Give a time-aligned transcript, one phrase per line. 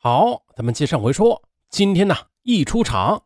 [0.00, 2.14] 好，咱们接上回说，今天呢
[2.44, 3.24] 一出场，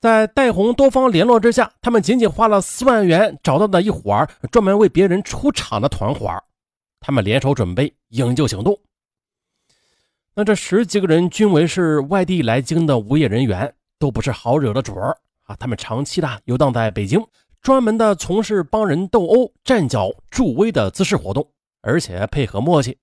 [0.00, 6.30] 在戴红多方联络之下，他们仅仅花了四万元找到的一伙专门为别人出场的团伙，
[7.00, 8.78] 他们联手准备营救行动。
[10.36, 15.56] 那这十几个人均为是外地来京的无业人员，都不是好惹的主儿啊。
[15.56, 17.20] 他们长期的游荡在北京，
[17.60, 21.50] 专门的从事帮人斗殴、站脚助威的姿势活动，
[21.80, 22.96] 而且配合默契。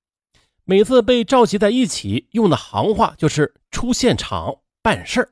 [0.64, 5.30] 每次被召集在一起，用的行话就是出现场办事儿，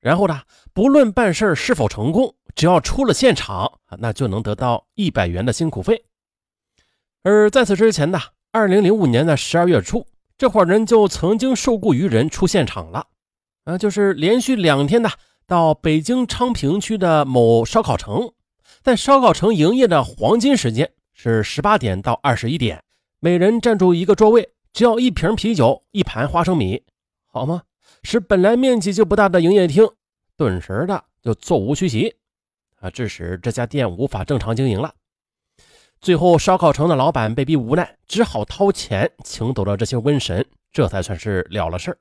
[0.00, 6.04] 然后呢，不论办事儿是否成功，只要出了现场，那就能得到一百元的辛苦费。
[7.22, 8.20] 而在此之前呢，
[8.52, 10.06] 二零零五年的十二月初，
[10.38, 13.06] 这伙人就曾经受雇于人出现场了，
[13.64, 15.10] 啊，就是连续两天呢，
[15.46, 18.32] 到北京昌平区的某烧烤城，
[18.82, 22.82] 在烧烤城营业的黄金时间是十八点到二十一点，
[23.18, 24.50] 每人占住一个座位。
[24.76, 26.84] 只要一瓶啤酒，一盘花生米，
[27.32, 27.62] 好吗？
[28.02, 29.88] 使本来面积就不大的营业厅，
[30.36, 32.14] 顿时的就座无虚席，
[32.80, 34.94] 啊，致使这家店无法正常经营了。
[36.02, 41.98] 最后，烧烤城的老板被逼无奈，只好掏钱请走了这些瘟神，这才算是了了事儿。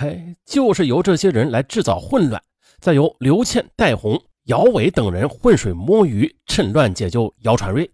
[0.00, 2.42] 哎，就是由这些人来制造混乱，
[2.80, 7.90] 再由刘倩、戴红、姚伟等人浑水摸鱼，趁乱解救姚传瑞。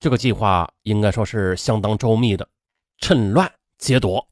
[0.00, 2.48] 这个计划应该说是相当周密的，
[2.98, 4.28] 趁乱劫夺。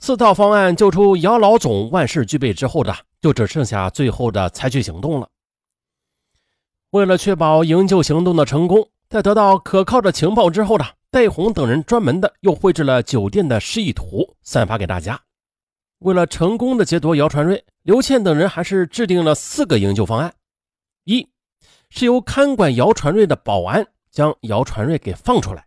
[0.00, 5.28] 四套方案救出姚老总，万事俱备之后的，就只剩下最后的采取行动了。
[6.90, 15.20] 为了确保营救行动的成功，在得到可靠的情报之后的，戴红等人专门的又绘制了酒店的示意图，散发给大家。
[15.98, 20.34] 为了成功的劫夺姚传瑞，刘倩等人还是制定了四个营救方案：
[21.04, 21.28] 一
[21.90, 23.86] 是由看管姚传瑞的保安。
[24.10, 25.66] 将姚传瑞给放出来，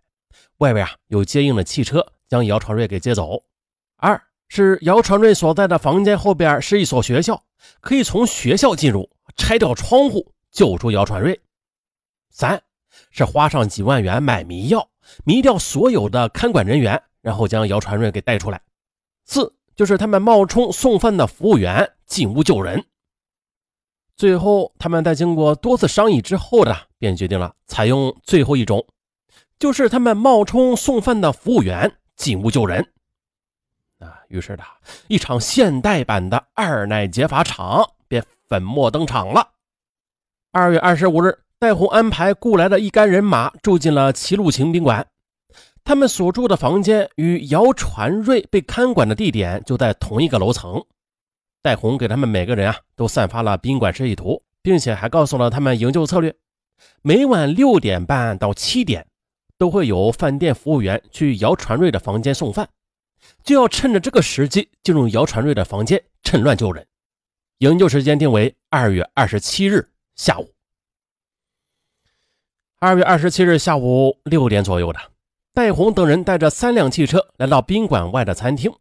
[0.57, 3.43] 外边啊有接应的汽车将姚传瑞给接走。
[3.97, 7.43] 二是姚传瑞所在的房间后边是一所学校，
[7.79, 11.39] 可以从学校进入，拆掉窗户救出姚传瑞。
[12.29, 12.61] 三
[13.11, 14.89] 是花上几万元买迷药，
[15.23, 18.61] 迷掉所有的看管人员，然后将姚传瑞给带出来。
[19.25, 22.85] 四就是他们冒充送饭的服务员进屋救人。
[24.21, 28.85] 最后，他们在经过多次商议之后呢，便决定了采用最后一种，
[29.57, 32.87] 就是他们冒充送饭的服务员进屋救人。
[33.97, 34.63] 啊，于是的，
[35.07, 39.47] 一场现代版的二奶劫法场便粉墨登场了。
[40.51, 45.07] 二月二十五日，戴红安排雇来的一干人马住进了齐路晴宾馆，
[45.83, 50.85] 他们所住的房间与姚传瑞被看管的地点就在同一个楼层。
[51.61, 56.35] 戴红给他们每个人啊都散发了宾馆示意图，并且还告诉了他们营救策略：
[57.01, 59.05] 每晚六点半到七点，
[59.57, 62.67] 都会有饭店服务员去姚传瑞的房间送饭，
[63.43, 66.85] 就要趁着这个时机进入姚传瑞的房间，趁乱救人。
[67.59, 70.51] 营救时间定为二月二十七日下午。
[72.79, 74.99] 二月二十七日下午六点左右的，
[75.53, 78.73] 戴红等人带着三辆汽车来到宾馆外的餐厅。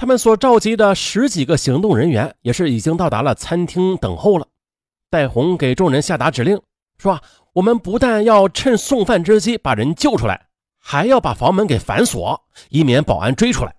[0.00, 4.46] 他们所召集的十几个行动人员也是已经到达了餐厅等候了。
[5.10, 6.58] 戴红给众人下达指令，
[6.96, 7.20] 说
[7.52, 10.46] ：“我们不但要趁送饭之机把人救出来，
[10.78, 13.76] 还要把房门给反锁，以免保安追出来。”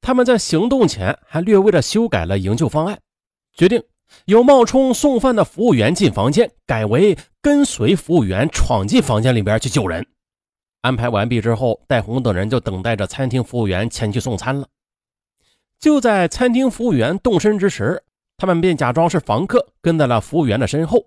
[0.00, 2.98] 他们在行动前还略微的修改了营救方案，
[3.52, 3.82] 决定
[4.24, 10.06] 由冒充送饭的服务员进房间，改为跟随服务员闯进房间里边去救人。
[10.82, 14.66] 安排完毕之后，戴红等人就等待着餐厅服务员前去送餐了。
[15.78, 18.02] 就在餐厅服务员动身之时，
[18.36, 21.06] 他们便假装是房客，跟在了服务员的身后。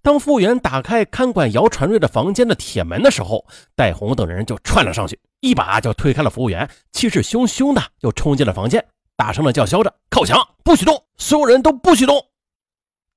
[0.00, 3.44] 当服务员打开看管姚传瑞的房间的铁门的时候，
[3.76, 8.84] 戴红等人就窜了上去，一把就推开了服务员，气势汹汹的就冲进了房间，
[9.16, 11.00] 大声的叫嚣着：“靠墙，不许动！
[11.16, 12.26] 所有人都不许动！”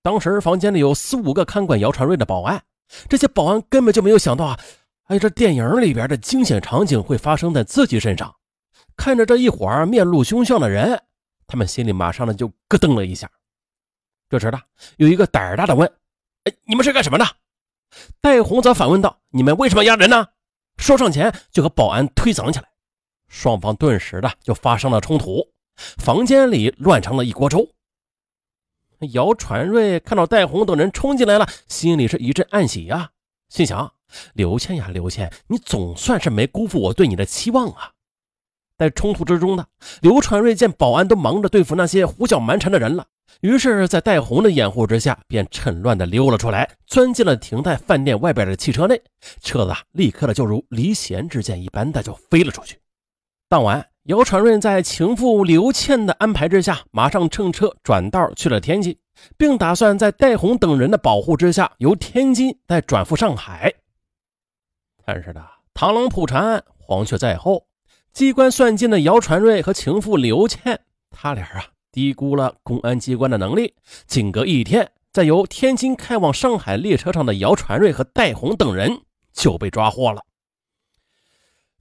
[0.04, 2.62] 当时房间里有四五个看管姚传瑞的保安，
[3.10, 4.60] 这些保安根本就没有想到啊。
[5.06, 8.36] 哎，这电影里边的惊险场景会发生在自己身上。
[8.98, 11.00] 看着这一伙面露凶相的人，
[11.46, 13.30] 他们心里马上呢就咯噔了一下。
[14.30, 14.60] 这时呢，
[14.98, 15.88] 有一个胆儿大的问
[16.46, 17.26] ：“哎，你们是干什么的？”
[18.20, 20.28] 戴红则反问道：“你们为什么压人呢？”
[20.78, 22.66] 说上前就和保安推搡起来，
[23.28, 25.54] 双方顿时的就发生了冲突，
[25.98, 27.70] 房间里乱成了一锅粥。
[29.14, 33.12] 姚传瑞看到戴红等人冲进来了，心里是一阵暗喜呀，
[33.50, 33.95] 心想。
[34.34, 37.92] 刘倩呀，刘倩，你总算是没辜负我对你的期望啊！
[38.78, 39.66] 在冲突之中呢，
[40.02, 43.06] 刘传瑞见保安都忙着对付那些胡搅蛮缠的人了，
[43.40, 49.02] 于是，在戴红的掩护之下，便趁乱的溜了出来，钻进了停在饭店外边的汽车内。
[49.42, 52.78] 车子啊，立刻的就如离弦之箭一般的就飞了出去。
[53.48, 58.98] 当晚，姚传瑞在情妇刘倩的安排之下，马上乘车转道去了天津，
[59.38, 63.74] 并打算在戴红等人的保护之下，由天津再转赴上海。
[65.06, 67.68] 但是呢，螳螂捕蝉，黄雀在后。
[68.12, 70.80] 机关算尽的姚传瑞和情妇刘倩，
[71.12, 73.76] 他俩啊低估了公安机关的能力。
[74.08, 79.02] 仅隔一天，在由天津开往上海列车上的姚传瑞和戴红等人
[79.34, 80.24] 就被抓获了。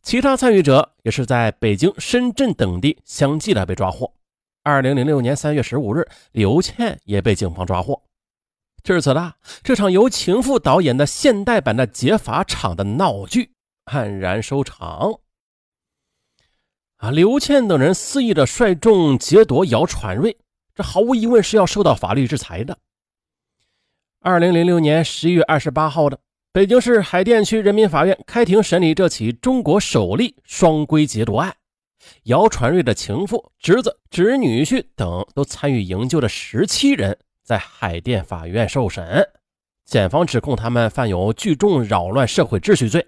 [0.02, 4.12] 其他参与者也是在北京、深圳等地相继的被抓获。
[4.62, 8.02] 二零零六年三月十五日，刘倩也被警方抓获。
[8.84, 9.32] 至此呢，
[9.62, 13.52] 这场由情妇导演的现代版的劫法场的闹剧
[13.86, 15.20] 黯然收场。
[16.98, 17.10] 啊！
[17.10, 20.36] 刘倩等人肆意的率众劫夺姚传瑞，
[20.74, 22.76] 这毫无疑问是要受到法律制裁的。
[24.20, 26.20] 二零零六年十一月二十八号的
[26.52, 31.56] 北京市海淀区人民法院开庭审理这起中国首例双规劫夺案，
[32.24, 39.28] 姚传瑞的情妇、侄子、侄女婿等都参与营救的十七人在海淀法院受审，
[39.84, 43.06] 检方指控他们犯有聚众扰乱社会秩序罪。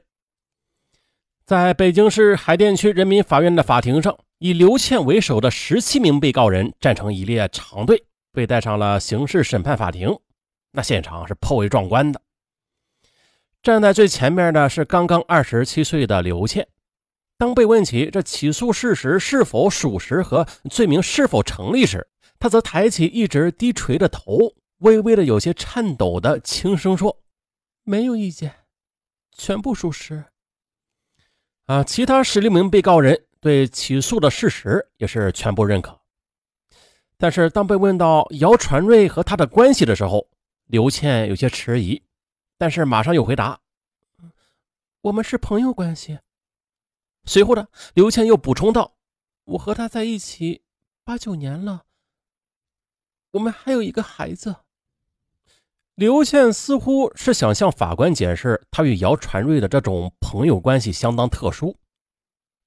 [1.47, 10.15] 在北京市海淀区人民法院的法庭上，以刘倩为首的十七名被告人站成一列长队，被带上了刑事审判法庭。
[10.73, 12.21] 那现场是颇为壮观的。
[13.63, 16.69] 站在最前面的是刚刚二十七岁的刘倩。
[17.39, 22.07] 当被问起这起诉事实是否属实和罪名是否成立时，
[22.39, 27.23] 他则抬起一直低垂的头，微微的有些颤抖的轻声说
[27.85, 28.55] ：“没有意见，
[29.33, 30.25] 全部属实。”
[31.67, 36.01] 啊，其他十六名被告人对起诉的事实也是全部认可。
[37.19, 40.29] 但是，当被问到姚传瑞和他的关系的时候，
[40.67, 42.03] 刘倩有些迟疑，
[42.59, 43.59] 但是马上又回答
[45.01, 46.19] ：“我们是朋友关系。”
[47.25, 48.97] 随后呢，刘倩又补充道
[49.45, 50.63] ：“我和他在一起
[51.03, 51.86] 八九年了，
[53.33, 54.57] 我们还有一个孩子。”
[55.97, 61.77] 刘倩似乎是想向法官解释，她与姚传瑞的这种朋友关系相当特殊。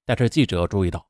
[0.04, 1.06] 但是记者注意到，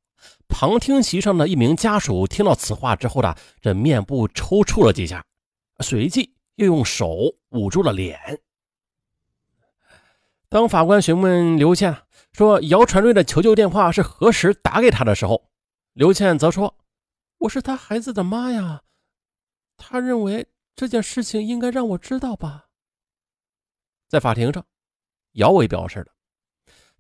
[0.47, 5.25] 旁听席上的一名家属听到此话之后呢，这面部抽搐了几下，
[5.79, 8.43] 随即又用手捂住了脸。
[10.51, 11.97] 当法官询问刘倩
[12.33, 15.49] 说姚传瑞的求救电话是何时打给他的时候，
[15.95, 16.77] 刘倩则说
[17.39, 18.83] ：“我是他孩子的妈呀，
[19.81, 20.47] 他认为。”
[20.77, 22.69] 这件事情应该让我知道吧。
[24.09, 24.65] 在法庭上，
[25.33, 26.07] 姚伟表示了，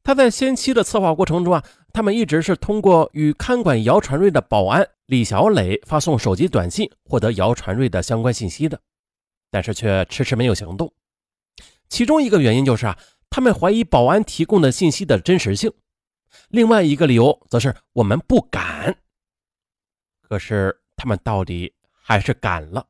[0.03, 8.79] 他在先期的策划过程中啊，他们一直是通过与看管姚传瑞的保安李小磊发送手机短信获得姚传瑞的相关信息的，
[9.51, 10.93] 但是却迟迟没有行动。
[11.89, 12.99] 其中一个原因就是啊，
[13.31, 15.71] 他们怀疑保安提供的信息的真实性；
[16.51, 18.99] 另外一个理由则是我们不敢。
[20.21, 21.73] 可是他们到底
[22.11, 22.85] 还是赶了。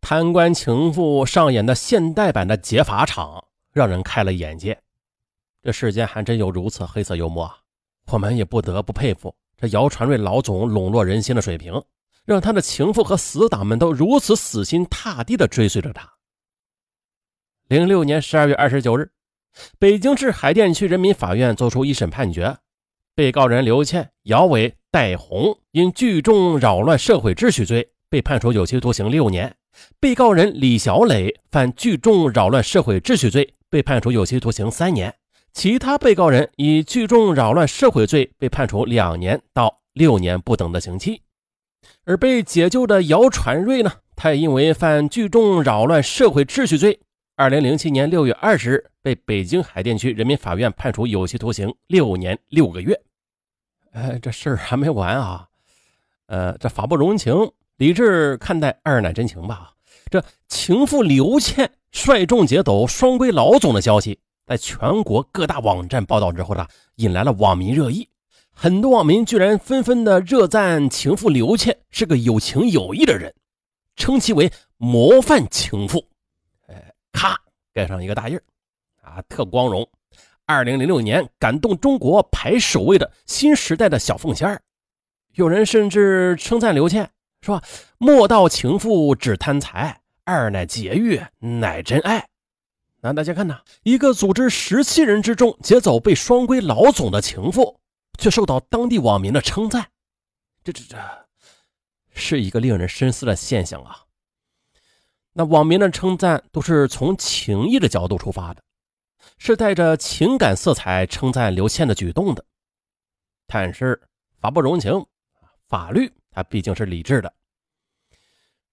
[0.00, 4.80] 贪官情妇上演的现代版的劫法场，让人开了眼界。
[5.60, 7.58] 这世间还真有如此黑色幽默啊！
[8.12, 11.82] 我们也不得不佩服这姚传瑞老总笼络人心的水平，
[12.24, 16.08] 让他的情妇和死党们都如此死心塌地地追随着他。
[17.66, 19.10] 零六年十二月二十九日，
[19.80, 22.56] 北京市海淀区人民法院作出一审判决，
[23.14, 29.54] 被告人刘倩、姚伟、戴红因聚众扰乱社会秩序罪被判处有期徒刑六年。
[30.00, 35.10] 被告人李小磊犯聚众扰乱社会秩序罪，被判处有期徒刑三年；
[35.52, 41.22] 其他被告人以聚众扰乱社会罪被判处两年到六年不等的刑期。
[42.04, 47.00] 而被解救的姚传瑞呢，他也因为犯聚众扰乱社会秩序罪，
[47.40, 53.00] 二零零七年六月二十日被北京海淀区人民法院判处有期徒刑六年六个月。
[53.92, 55.48] 哎，这事儿还没完啊！
[56.26, 57.34] 呃，这法不容情。
[57.78, 59.72] 理智看待二奶真情吧。
[60.10, 66.66] 这情妇刘倩率众劫走双规老总的消息，在全国各大网站报道之后呢，
[66.96, 68.06] 引来了网民热议。
[68.52, 73.34] 很多网民居然纷纷的热赞情妇刘倩是个有情有义的人，
[73.96, 76.04] 称其为模范情妇。
[77.72, 78.38] 盖上一个大印
[79.02, 79.88] 啊，特光荣。
[80.46, 84.60] 二零零六年感动中国排首位的新时代的小凤仙
[85.34, 87.08] 有人甚至称赞刘倩。
[87.40, 87.62] 说
[87.98, 92.28] 莫道情妇只贪财，二奶劫狱乃真爱。
[93.00, 97.80] 那大家看呐，一个组织十七人之众劫走被双规老总的情妇，
[98.18, 99.88] 却受到当地网民的称赞，
[100.62, 100.98] 这这这
[102.12, 104.04] 是一个令人深思的现象啊。
[105.40, 108.62] 那网民的称赞都是从情义的角度出发的，
[109.38, 112.44] 是带着情感色彩称赞刘倩的举动的，
[113.46, 113.98] 但是
[114.38, 115.02] 法不容情，
[115.66, 117.32] 法律它毕竟是理智的。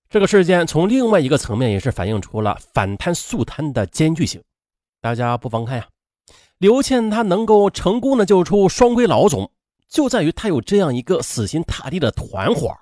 [0.09, 4.43] 这个事件从另外一个层面也是反映出了反贪肃贪的艰巨性。
[4.99, 5.87] 大家不妨看呀，
[6.57, 9.49] 刘倩她能够成功的救出双规老总，
[9.87, 12.75] 就在于她有这样一个死心塌地的团伙，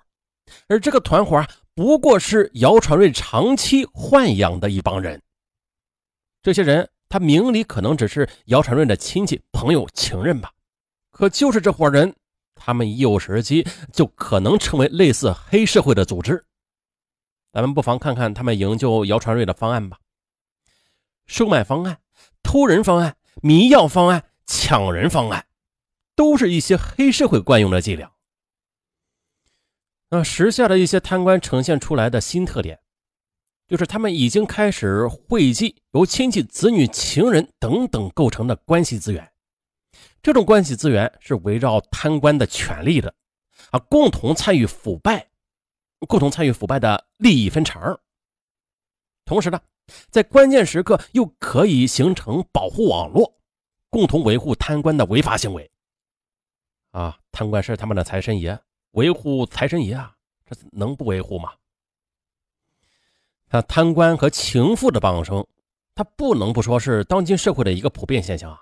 [0.70, 5.22] 而这个团伙不过是姚传瑞长期豢养的一帮人。
[6.42, 10.54] 这些人他明里可能只是姚传瑞的亲戚、朋友、情人吧，
[11.12, 12.16] 可就是这伙人，
[12.56, 16.46] 他们一有时机就可能成为类似黑社会的组织。
[17.52, 20.00] 咱们不妨看看他们营救姚传瑞的方案吧。
[21.26, 22.00] 收买方案、
[22.42, 25.46] 偷人方案、迷药方案、抢人方案，
[26.16, 28.15] 都是一些黑社会惯用的伎俩。
[30.10, 32.80] 那时下的一些贪官呈现出来的新特点，
[33.68, 39.32] 就是他们已经开始汇集由亲戚、子女、情人等等构成的关系资源。
[40.22, 43.14] 这种关系资源是围绕贪官的权利的，
[43.72, 45.30] 啊，共同参与腐败。
[46.08, 47.98] 共同参与腐败的利益分成，
[49.24, 49.60] 同时呢，
[50.12, 53.40] 在关键时刻又可以形成保护网络，
[53.90, 55.72] 共同维护贪官的违法行为。
[56.92, 58.60] 啊，贪官是他们的财神爷，
[58.96, 60.14] 维护财神爷啊，
[60.46, 61.52] 这能不维护吗？
[63.50, 65.48] 那贪官和情妇的傍生，
[65.94, 68.60] 他不能不说是当今社会的一个普遍现象啊。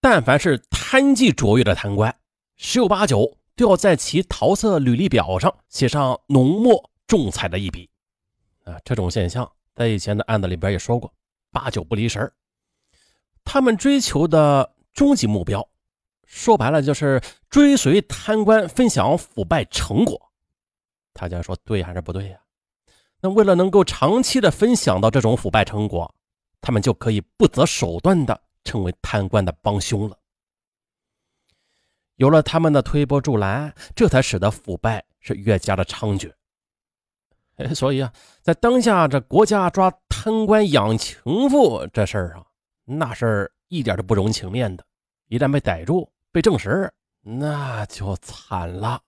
[0.00, 2.14] 但凡是贪技卓越的贪官，
[2.56, 3.38] 十有八九。
[3.56, 7.88] 都要在其桃色履历表上写上浓墨重彩的一笔，
[8.64, 11.14] 啊，这种现象在以前的案子里边也说过，
[11.52, 12.32] 八九不离十。
[13.44, 15.68] 他们追求的终极目标，
[16.26, 20.20] 说白了就是追随贪官分享腐败成果。
[21.12, 22.38] 大家说对还是不对呀？
[23.20, 26.14] 那为了能够长期的分享到这种腐败成果，
[26.60, 30.18] 他们就可以不择手段的成为贪官的帮凶了。
[32.16, 36.32] 有了他们的推波助澜，这才使得腐败是越加的猖獗。
[37.56, 38.12] 哎，所以啊，
[38.42, 42.44] 在当下这国家抓贪官养情妇这事儿啊，
[42.84, 44.84] 那事一点都不容情面的。
[45.28, 49.00] 一旦被逮住、被证实，那就惨了。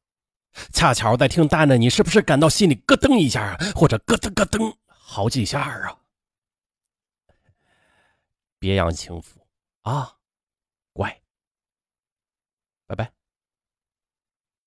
[0.73, 5.99] 恰巧在听蛋的你，是不是感到心里咯噔一下，或者咯噔咯噔好几下啊？
[8.61, 9.45] 别养情妇
[9.83, 10.18] 啊！
[10.92, 11.21] 乖
[12.87, 13.15] 拜拜。